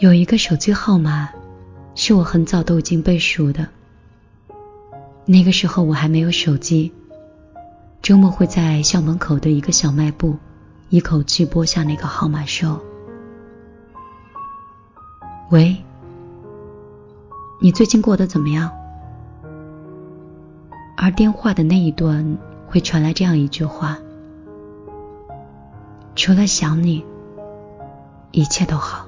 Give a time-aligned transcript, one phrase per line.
[0.00, 1.28] 有一个手机号码，
[1.94, 3.68] 是我很早都已经背熟的。
[5.26, 6.90] 那个时候我还没有手机，
[8.00, 10.38] 周末会在校门口的一个小卖部，
[10.88, 12.82] 一口气拨下那个号码说
[15.52, 15.76] ：“喂，
[17.60, 18.70] 你最近过得怎么样？”
[20.96, 23.98] 而电话的那一端会传来这样一句话
[26.16, 27.04] ：“除了想你，
[28.30, 29.04] 一切都好。”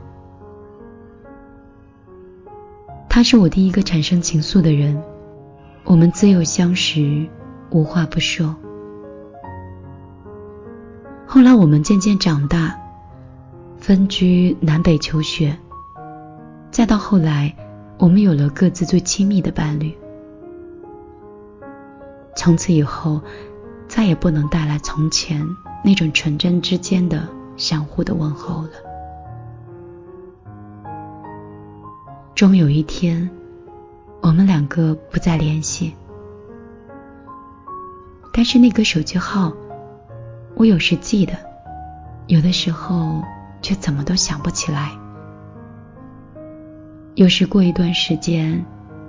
[3.14, 4.98] 他是我第一个产生情愫的人，
[5.84, 7.28] 我们自幼相识，
[7.68, 8.56] 无话不说。
[11.26, 12.74] 后来我们渐渐长大，
[13.76, 15.54] 分居南北求学，
[16.70, 17.54] 再到后来，
[17.98, 19.94] 我们有了各自最亲密的伴侣。
[22.34, 23.20] 从此以后，
[23.88, 25.46] 再也不能带来从前
[25.84, 28.91] 那种纯真之间的相互的问候了。
[32.34, 33.30] 终有一天，
[34.22, 35.94] 我们两个不再联系。
[38.32, 39.52] 但是那个手机号，
[40.54, 41.34] 我有时记得，
[42.26, 43.22] 有的时候
[43.60, 44.90] 却怎么都想不起来。
[47.14, 48.64] 有时过一段时间，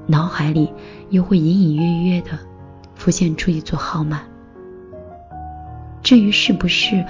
[0.06, 0.72] 脑海里
[1.09, 2.38] 又会隐隐约约的
[2.94, 4.22] 浮现出一组号码。
[6.03, 7.03] 至于是不是，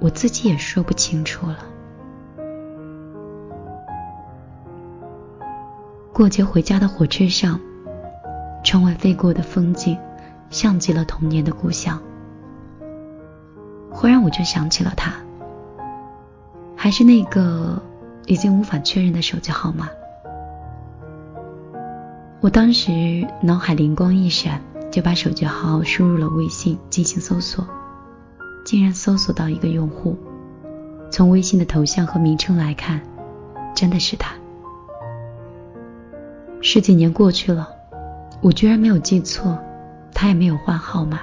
[0.00, 1.58] 我自己也说不清楚了。
[6.18, 7.60] 过节回家的火车上，
[8.64, 9.96] 窗外飞过的风景，
[10.50, 12.02] 像极了童年的故乡。
[13.88, 15.12] 忽然我就想起了他，
[16.74, 17.80] 还是那个
[18.26, 19.88] 已经无法确认的手机号码。
[22.40, 27.64] 我当时脑海灵光一闪，就把手机号输入了微信进行搜索，
[28.64, 30.18] 竟然搜索到一个用户。
[31.12, 33.00] 从微信的头像和名称来看，
[33.72, 34.34] 真的是他。
[36.60, 37.68] 十几年过去了，
[38.42, 39.58] 我居然没有记错，
[40.12, 41.20] 他也没有换号码，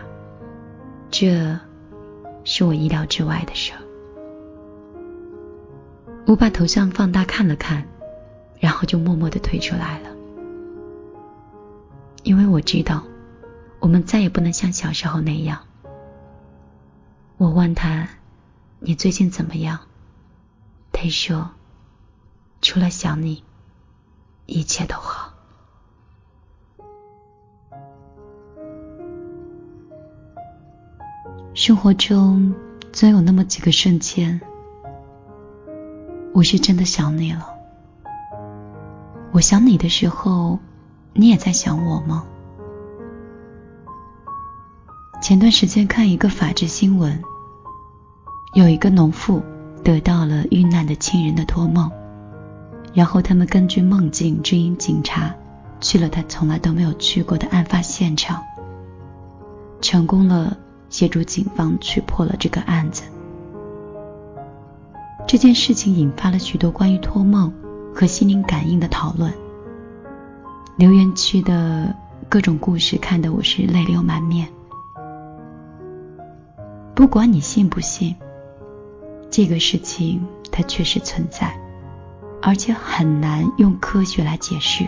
[1.12, 1.59] 这
[2.44, 3.79] 是我意料之外的事儿。
[6.25, 7.85] 我把头像放大看了看，
[8.59, 10.09] 然后就默默的退出来了，
[12.23, 13.03] 因为我知道，
[13.79, 15.59] 我们再也不能像小时候那样。
[17.38, 18.07] 我问他
[18.79, 19.79] ：“你最近怎么样？”
[20.94, 21.52] 他说
[22.62, 23.44] ：“除了想你。”
[24.47, 25.25] 一切都好。
[31.55, 32.53] 生活中
[32.91, 34.41] 总有那么几个瞬间，
[36.33, 37.47] 我是真的想你了。
[39.31, 40.59] 我想你的时候，
[41.13, 42.25] 你也在想我吗？
[45.21, 47.23] 前段时间看一个法制新闻，
[48.53, 49.41] 有一个农妇
[49.81, 51.89] 得到了遇难的亲人的托梦。
[52.93, 55.33] 然后他们根据梦境指引警察
[55.79, 58.43] 去了他从来都没有去过的案发现场，
[59.79, 60.57] 成功了
[60.95, 63.03] 协助警方去破了这个案子。
[65.28, 67.51] 这件事情引发了许多关于托梦
[67.94, 69.34] 和心灵感应的讨论。
[70.78, 71.94] 留言区的
[72.29, 74.47] 各种故事看得我是泪流满面。
[76.95, 78.16] 不管你信不信，
[79.29, 81.53] 这个事情它确实存在。
[82.41, 84.88] 而且很难用科学来解释。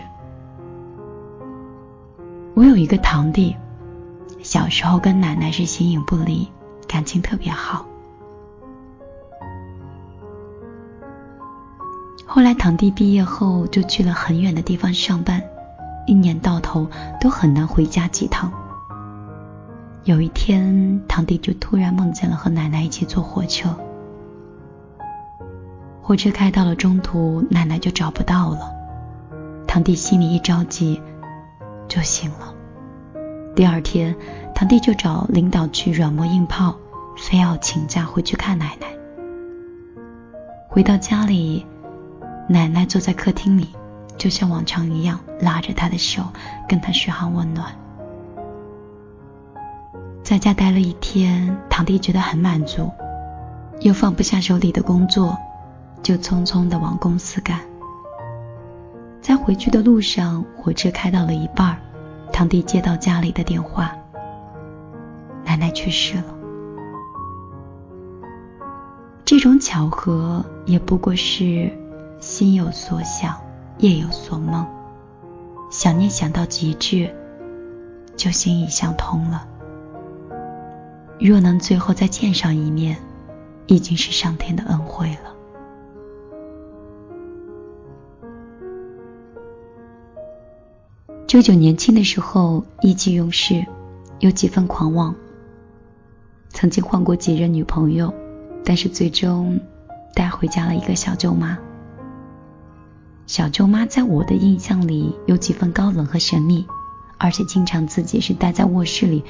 [2.54, 3.54] 我有一个堂弟，
[4.48, 6.48] 小时候跟奶奶是形影不离，
[6.86, 7.84] 感情特别好。
[12.24, 15.42] 后来堂弟毕业后就去了很远的地方上班，
[16.06, 16.88] 一年到头
[17.20, 18.50] 都很难回家几趟。
[20.04, 23.68] 有一天，堂弟就突然梦见了和奶奶一起坐火车。
[26.00, 28.60] 火车开到了中途，奶奶就找不到了。
[29.66, 31.02] 堂弟心里一着急，
[31.86, 32.54] 就醒了。
[33.58, 34.14] 第二天，
[34.54, 36.76] 堂弟就找领导去软磨硬泡，
[37.16, 38.86] 非要请假回去看奶奶。
[40.68, 41.66] 回到家里，
[42.48, 43.70] 奶奶坐在客厅里，
[44.16, 46.22] 就像往常一样拉着他的手，
[46.68, 47.74] 跟他嘘寒问暖。
[50.22, 52.92] 在家待了一天，堂弟觉得很满足，
[53.80, 55.36] 又放不下手里的工作。
[56.00, 57.58] 就匆匆的往公司赶，
[59.20, 61.78] 在回去的路上，火车开到了一半儿
[62.38, 63.92] 堂弟接到家里的电话，
[65.44, 66.24] 奶奶去世了。
[69.24, 71.68] 这种巧合也不过是
[72.20, 73.34] 心有所想，
[73.78, 74.64] 夜有所梦，
[75.68, 77.12] 想念想到极致，
[78.14, 79.44] 就心意相通了。
[81.18, 82.98] 若能最后再见上一面，
[83.66, 85.34] 已经是上天的恩惠了。
[91.28, 93.66] 舅舅年轻的时候意气用事，
[94.18, 95.14] 有几分狂妄，
[96.48, 98.14] 曾经换过几任女朋友，
[98.64, 99.60] 但是最终
[100.14, 101.58] 带回家了一个小舅妈。
[103.26, 106.66] 小舅妈在我的印象里有几分高冷和神秘，
[107.18, 109.22] 而且经常自己是待在卧室里，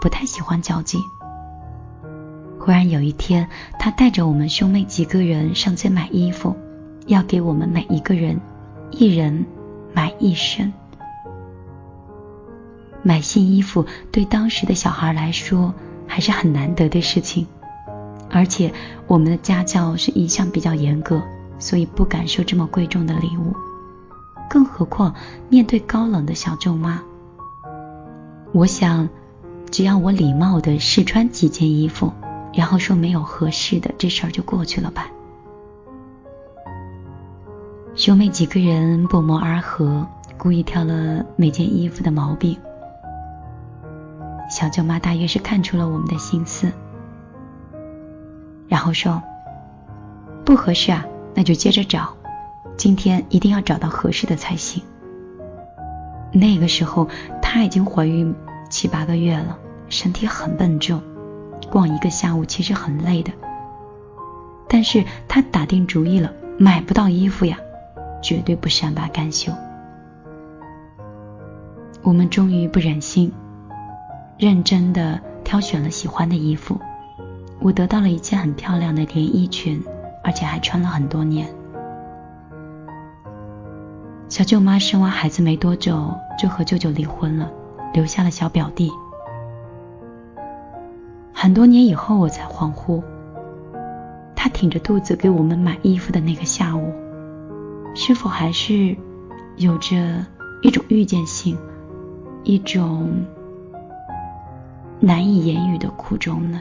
[0.00, 0.98] 不太喜欢交际。
[2.58, 3.48] 忽然有一天，
[3.78, 6.56] 她带着我们兄妹几个人上街买衣服，
[7.06, 8.40] 要给我们每一个人
[8.90, 9.46] 一人
[9.92, 10.72] 买一身。
[13.04, 15.72] 买新衣服对当时的小孩来说
[16.08, 17.46] 还是很难得的事情，
[18.28, 18.72] 而且
[19.06, 21.22] 我们的家教是一向比较严格。
[21.56, 23.54] 所以不敢收这么贵重的礼物，
[24.50, 25.14] 更何况
[25.48, 27.00] 面对高冷的小舅妈。
[28.52, 29.08] 我想，
[29.70, 32.12] 只要我礼貌的试穿几件衣服，
[32.52, 35.06] 然后说没有合适的，这事儿就过去了吧。
[37.94, 42.58] 兄妹几个人不谋而合，故意挑了每件衣服的毛病。
[44.50, 46.72] 小舅妈大约是看出了我们的心思，
[48.68, 49.22] 然后说
[50.44, 51.06] ：“不合适啊。”
[51.36, 52.14] 那就接着找，
[52.76, 54.84] 今天一定要找到合适的才行。
[56.32, 57.08] 那个时候
[57.42, 58.32] 她已经怀孕
[58.70, 59.58] 七八个月了，
[59.88, 61.02] 身体很笨重，
[61.72, 63.32] 逛一个下午其实很累的。
[64.68, 67.58] 但是她打定主意了，买不到衣服呀，
[68.22, 69.52] 绝对不善罢甘休。
[72.02, 73.32] 我们终于不忍心，
[74.38, 76.80] 认真的挑选了喜欢的衣服，
[77.60, 79.82] 我得到了一件很漂亮的连衣裙。
[80.26, 81.46] 而且还穿了很多年。
[84.30, 87.52] 小舅妈生完孩子没多久就和舅舅离婚了，
[87.92, 88.90] 留下了小表弟。
[91.34, 93.02] 很多年以后我才恍惚，
[94.34, 96.90] 她挺着肚子给我们买衣服的那个下午，
[97.94, 98.96] 是否还是
[99.58, 100.24] 有着
[100.62, 101.58] 一种预见性，
[102.44, 103.26] 一种
[105.00, 106.60] 难以言语的苦衷呢？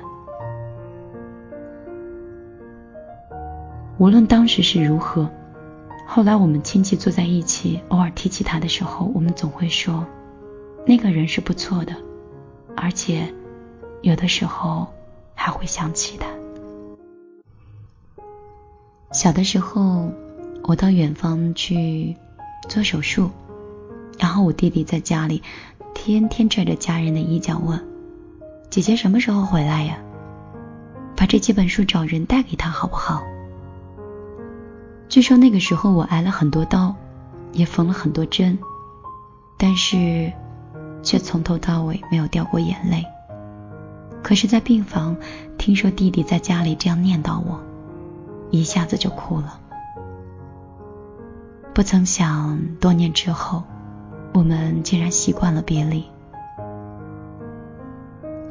[3.98, 5.30] 无论当时是如何，
[6.08, 10.06] 后来我们亲戚坐在一起，偶尔提起他的时候，我们总会说，
[10.86, 11.96] 那个人是不错的，
[12.76, 13.34] 而且
[14.02, 14.88] 有的时候
[15.36, 16.28] 还会想起他。
[19.14, 20.12] 小的时候，
[20.64, 22.18] 我到远方去
[22.68, 23.30] 做手术，
[24.20, 25.44] 然后我弟弟在家里
[25.94, 27.80] 天天拽着家人的衣角问
[28.74, 30.00] ：“姐姐什么时候回来呀？
[31.16, 33.24] 把这几本书找人带给他好不好？”
[35.08, 36.96] 据说那个时候我挨了很多刀，
[37.52, 38.58] 也缝了很多针，
[39.60, 40.34] 但是
[41.04, 43.06] 却从头到尾没有掉过眼泪。
[44.24, 45.16] 可是，在病房
[45.60, 47.60] 听说弟弟在家里这样念叨我，
[48.50, 49.60] 一下子就哭了。
[51.76, 53.62] 不曾想，多年之后，
[54.34, 56.04] 我们竟然习惯了别离。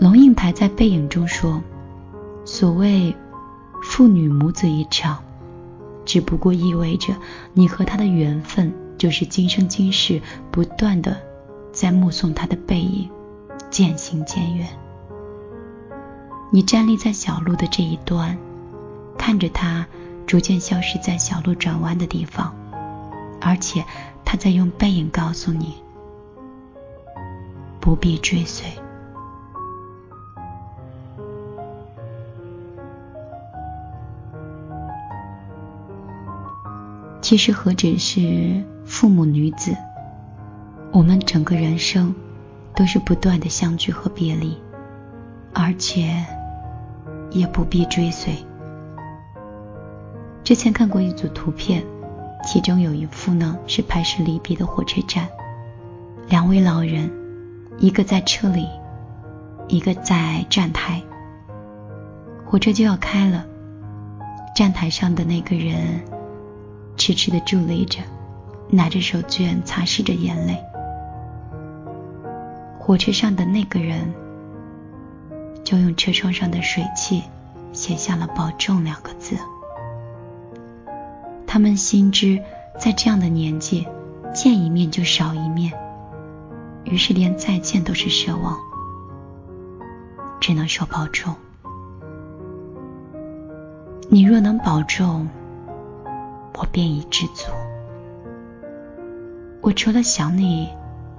[0.03, 1.63] 龙应台在《背影》中说
[2.45, 3.15] ：“所谓
[3.85, 5.23] 父女母子一场。”
[6.05, 7.15] 只不过意味着
[7.53, 10.21] 你和他的缘分，就是今生今世
[10.51, 11.17] 不断的
[11.71, 13.09] 在目送他的背影
[13.71, 14.67] 渐行渐远。
[16.51, 18.37] 你站立在小路的这一端，
[19.17, 19.87] 看着他
[20.27, 22.53] 逐渐消失在小路转弯的地方，
[23.41, 23.85] 而且
[24.25, 25.75] 他在用背影告诉你，
[27.79, 28.67] 不必追随。
[37.23, 39.77] 其实何止是父母女子，
[40.91, 42.13] 我们整个人生
[42.75, 44.59] 都是不断的相聚和别离，
[45.55, 46.27] 而且
[47.31, 48.35] 也不必追随。
[50.43, 51.85] 之前看过一组图片，
[52.45, 55.29] 其中有一幅呢是拍摄离别的火车站，
[56.29, 57.09] 两位老人，
[57.79, 58.67] 一个在车里，
[59.69, 61.01] 一个在站台。
[62.45, 63.47] 火车就要开了，
[64.57, 66.03] 站台上的那个人。
[66.97, 68.01] 痴痴的伫立着，
[68.71, 70.63] 拿着手绢擦拭着眼泪。
[72.79, 74.13] 火车上的那个人，
[75.65, 77.23] 就用车窗上的水汽
[77.73, 79.37] 写下了“保重”两个字。
[81.47, 82.43] 他们心知，
[82.79, 83.87] 在这样的年纪，
[84.35, 85.73] 见一面就少一面，
[86.85, 88.59] 于是连再见都是奢望，
[90.41, 91.35] 只能说保重。
[94.09, 95.29] 你若能保重。
[96.55, 97.51] 我便已知足。
[99.61, 100.69] 我除了想你，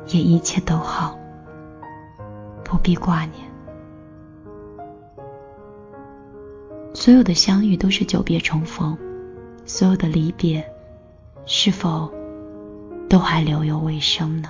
[0.07, 1.17] 也一切都好，
[2.63, 3.51] 不必挂念。
[6.93, 8.97] 所有的相遇都是久别重逢，
[9.65, 10.63] 所有的离别，
[11.45, 12.11] 是否
[13.09, 14.49] 都还留有尾声呢？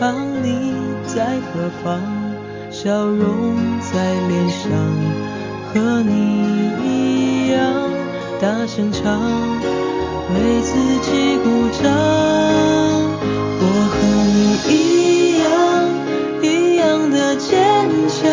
[0.00, 0.72] 漫长，你
[1.06, 2.00] 在何方？
[2.70, 4.70] 笑容在脸上，
[5.72, 6.12] 和你
[6.84, 7.90] 一样
[8.40, 9.20] 大声唱，
[10.34, 11.90] 为自己鼓掌。
[13.60, 13.96] 我和
[14.34, 14.38] 你
[14.72, 14.76] 一
[15.42, 15.48] 样，
[16.42, 18.28] 一样的坚强，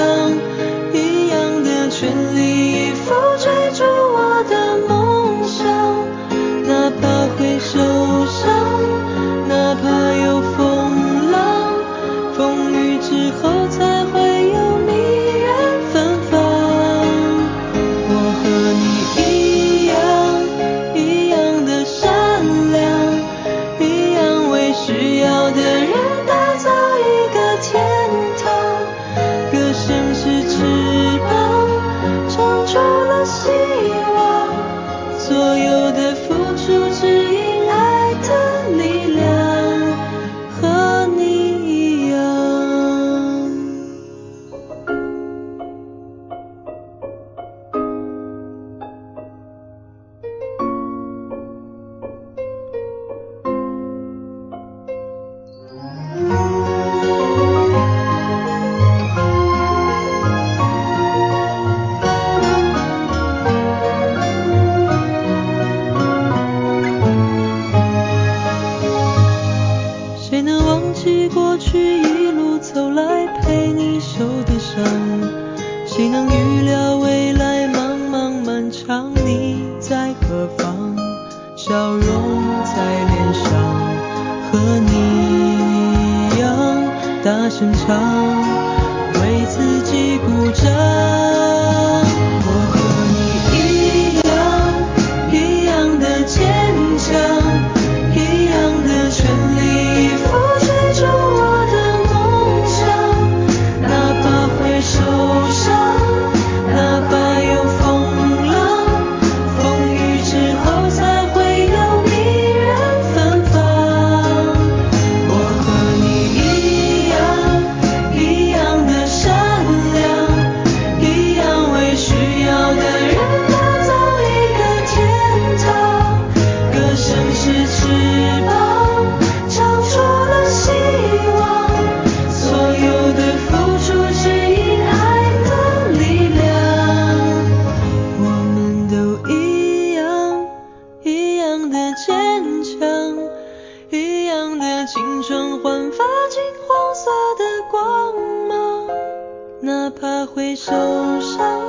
[149.65, 150.71] 哪怕会受
[151.19, 151.59] 伤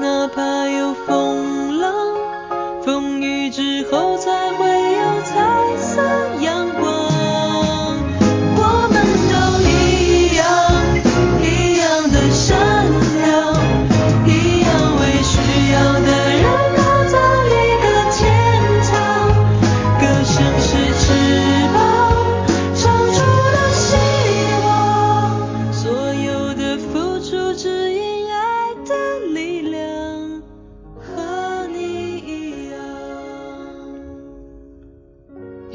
[0.00, 1.92] 哪怕有风浪
[2.82, 4.49] 风雨之后才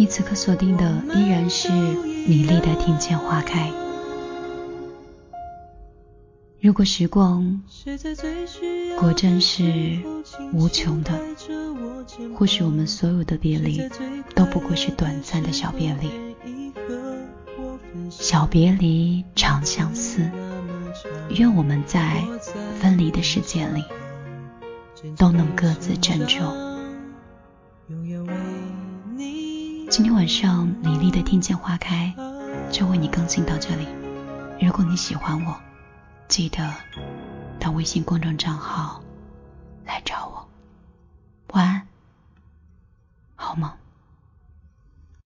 [0.05, 3.69] 此刻锁定的依然是米粒的《听见花开》。
[6.61, 7.61] 如果时光
[8.99, 9.99] 果真是
[10.51, 11.11] 无穷的，
[12.35, 13.81] 或许我们所有的别离
[14.33, 16.09] 都不过是短暂的小别离。
[18.09, 20.29] 小别离，长相思。
[21.29, 22.23] 愿我们在
[22.79, 23.83] 分离的世界里，
[25.17, 26.64] 都能各自珍重。
[29.95, 32.13] 今天晚上李丽的《听见花开》
[32.69, 33.87] 就为你更新到这里。
[34.59, 35.55] 如果你喜欢我，
[36.27, 36.69] 记得
[37.61, 39.01] 到微信公众账号
[39.85, 40.24] 来找我。